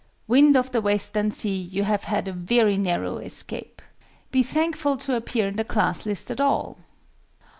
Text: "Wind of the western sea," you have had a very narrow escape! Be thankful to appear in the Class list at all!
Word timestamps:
"Wind 0.27 0.57
of 0.57 0.71
the 0.71 0.81
western 0.81 1.29
sea," 1.29 1.55
you 1.59 1.83
have 1.83 2.05
had 2.05 2.27
a 2.27 2.33
very 2.33 2.75
narrow 2.75 3.17
escape! 3.17 3.83
Be 4.31 4.41
thankful 4.41 4.97
to 4.97 5.15
appear 5.15 5.47
in 5.47 5.57
the 5.57 5.63
Class 5.63 6.07
list 6.07 6.31
at 6.31 6.41
all! 6.41 6.79